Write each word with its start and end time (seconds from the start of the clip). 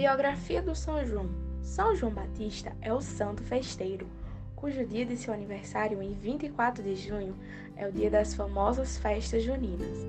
Biografia 0.00 0.62
do 0.62 0.74
São 0.74 1.04
João. 1.04 1.28
São 1.60 1.94
João 1.94 2.10
Batista 2.10 2.74
é 2.80 2.90
o 2.90 3.02
santo 3.02 3.42
festeiro, 3.42 4.06
cujo 4.56 4.86
dia 4.86 5.04
de 5.04 5.14
seu 5.14 5.34
aniversário, 5.34 6.00
em 6.00 6.14
24 6.14 6.82
de 6.82 6.96
junho, 6.96 7.36
é 7.76 7.86
o 7.86 7.92
dia 7.92 8.10
das 8.10 8.32
famosas 8.32 8.96
festas 8.96 9.42
juninas. 9.42 10.06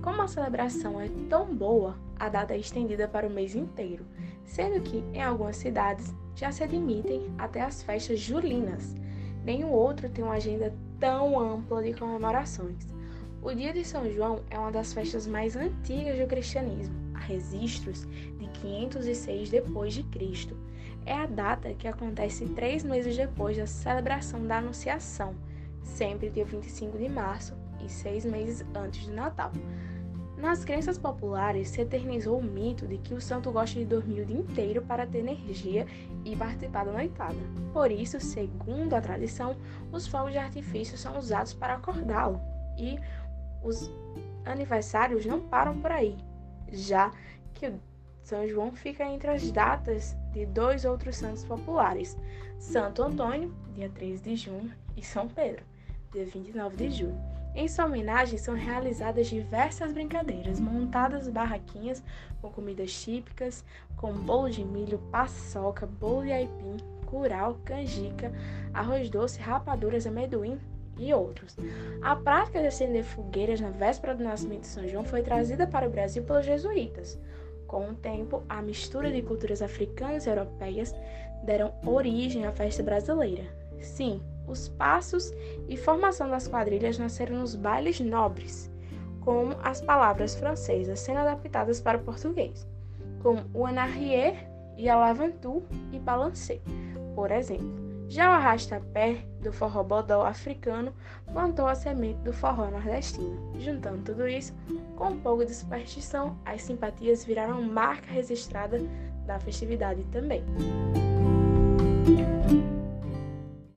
Como 0.00 0.22
a 0.22 0.28
celebração 0.28 1.00
é 1.00 1.08
tão 1.28 1.52
boa, 1.56 1.98
a 2.20 2.28
data 2.28 2.54
é 2.54 2.58
estendida 2.58 3.08
para 3.08 3.26
o 3.26 3.30
mês 3.30 3.56
inteiro, 3.56 4.06
sendo 4.44 4.80
que 4.80 5.02
em 5.12 5.20
algumas 5.20 5.56
cidades 5.56 6.14
já 6.36 6.52
se 6.52 6.62
admitem 6.62 7.34
até 7.36 7.62
as 7.62 7.82
festas 7.82 8.20
julinas. 8.20 8.94
Nenhum 9.44 9.72
outro 9.72 10.08
tem 10.08 10.22
uma 10.22 10.34
agenda 10.34 10.72
tão 11.00 11.36
ampla 11.36 11.82
de 11.82 11.94
comemorações. 11.94 12.86
O 13.42 13.52
dia 13.52 13.72
de 13.72 13.84
São 13.84 14.08
João 14.08 14.44
é 14.50 14.56
uma 14.56 14.70
das 14.70 14.92
festas 14.92 15.26
mais 15.26 15.56
antigas 15.56 16.16
do 16.16 16.28
cristianismo 16.28 17.02
registros 17.22 18.06
de 18.38 18.46
506 18.60 19.50
depois 19.50 19.94
de 19.94 20.02
Cristo. 20.04 20.56
É 21.04 21.14
a 21.14 21.26
data 21.26 21.74
que 21.74 21.88
acontece 21.88 22.46
três 22.46 22.84
meses 22.84 23.16
depois 23.16 23.56
da 23.56 23.66
celebração 23.66 24.46
da 24.46 24.58
Anunciação, 24.58 25.34
sempre 25.82 26.30
dia 26.30 26.44
25 26.44 26.96
de 26.96 27.08
março 27.08 27.54
e 27.84 27.88
seis 27.88 28.24
meses 28.24 28.64
antes 28.74 29.06
do 29.06 29.14
Natal. 29.14 29.50
Nas 30.36 30.64
crenças 30.64 30.98
populares, 30.98 31.68
se 31.68 31.80
eternizou 31.80 32.38
o 32.38 32.42
mito 32.42 32.86
de 32.86 32.98
que 32.98 33.14
o 33.14 33.20
santo 33.20 33.52
gosta 33.52 33.78
de 33.78 33.84
dormir 33.84 34.22
o 34.22 34.26
dia 34.26 34.38
inteiro 34.38 34.82
para 34.82 35.06
ter 35.06 35.18
energia 35.18 35.86
e 36.24 36.34
participar 36.34 36.84
da 36.84 36.92
noitada. 36.92 37.38
Por 37.72 37.92
isso, 37.92 38.18
segundo 38.18 38.94
a 38.94 39.00
tradição, 39.00 39.56
os 39.92 40.06
fogos 40.06 40.32
de 40.32 40.38
artifício 40.38 40.98
são 40.98 41.16
usados 41.16 41.52
para 41.52 41.74
acordá-lo 41.74 42.40
e 42.76 42.98
os 43.62 43.88
aniversários 44.44 45.24
não 45.24 45.40
param 45.40 45.78
por 45.78 45.92
aí 45.92 46.16
já 46.72 47.12
que 47.54 47.72
São 48.22 48.46
João 48.48 48.72
fica 48.72 49.04
entre 49.04 49.30
as 49.30 49.50
datas 49.50 50.16
de 50.32 50.46
dois 50.46 50.84
outros 50.84 51.16
santos 51.16 51.44
populares, 51.44 52.16
Santo 52.58 53.02
Antônio, 53.02 53.54
dia 53.74 53.88
13 53.90 54.22
de 54.22 54.36
junho, 54.36 54.72
e 54.96 55.02
São 55.04 55.28
Pedro, 55.28 55.64
dia 56.12 56.24
29 56.24 56.76
de 56.76 56.90
julho. 56.90 57.32
Em 57.54 57.68
sua 57.68 57.84
homenagem 57.84 58.38
são 58.38 58.54
realizadas 58.54 59.26
diversas 59.26 59.92
brincadeiras, 59.92 60.58
montadas 60.58 61.28
barraquinhas 61.28 62.02
com 62.40 62.50
comidas 62.50 62.92
típicas, 62.92 63.62
com 63.94 64.12
bolo 64.14 64.48
de 64.48 64.64
milho, 64.64 64.98
paçoca, 65.10 65.86
bolo 65.86 66.24
de 66.24 66.32
aipim, 66.32 66.78
curau, 67.04 67.58
canjica, 67.62 68.32
arroz 68.72 69.10
doce, 69.10 69.38
rapaduras, 69.38 70.06
amendoim 70.06 70.58
outros. 71.10 71.56
A 72.02 72.14
prática 72.14 72.60
de 72.60 72.66
acender 72.66 73.02
fogueiras 73.02 73.62
na 73.62 73.70
véspera 73.70 74.14
do 74.14 74.22
nascimento 74.22 74.62
de 74.62 74.66
São 74.66 74.86
João 74.86 75.04
foi 75.04 75.22
trazida 75.22 75.66
para 75.66 75.88
o 75.88 75.90
Brasil 75.90 76.22
pelos 76.22 76.44
jesuítas. 76.44 77.18
Com 77.66 77.88
o 77.88 77.94
tempo, 77.94 78.42
a 78.50 78.60
mistura 78.60 79.10
de 79.10 79.22
culturas 79.22 79.62
africanas 79.62 80.26
e 80.26 80.28
europeias 80.28 80.94
deram 81.44 81.72
origem 81.86 82.44
à 82.44 82.52
festa 82.52 82.82
brasileira. 82.82 83.44
Sim, 83.80 84.20
os 84.46 84.68
passos 84.68 85.32
e 85.68 85.76
formação 85.76 86.28
das 86.28 86.46
quadrilhas 86.46 86.98
nasceram 86.98 87.38
nos 87.38 87.54
bailes 87.54 87.98
nobres, 88.00 88.70
como 89.20 89.56
as 89.62 89.80
palavras 89.80 90.34
francesas 90.34 91.00
sendo 91.00 91.20
adaptadas 91.20 91.80
para 91.80 91.98
o 91.98 92.02
português, 92.02 92.66
como 93.22 93.40
o 93.54 93.64
anarrier 93.64 94.48
e 94.76 94.88
a 94.88 94.96
lavantu 94.96 95.62
e 95.92 95.98
balancê, 95.98 96.60
por 97.14 97.30
exemplo. 97.30 97.91
Já 98.12 98.28
o 98.28 98.34
arrasta-pé 98.34 99.24
do 99.40 99.50
forró 99.50 99.82
bodó 99.82 100.26
africano 100.26 100.92
plantou 101.32 101.66
a 101.66 101.74
semente 101.74 102.18
do 102.18 102.30
forró 102.30 102.70
nordestino. 102.70 103.54
Juntando 103.58 104.02
tudo 104.02 104.28
isso, 104.28 104.52
com 104.96 105.12
um 105.12 105.18
pouco 105.18 105.46
de 105.46 105.54
superstição, 105.54 106.38
as 106.44 106.60
simpatias 106.60 107.24
viraram 107.24 107.62
marca 107.62 108.12
registrada 108.12 108.78
da 109.24 109.40
festividade 109.40 110.04
também. 110.12 110.44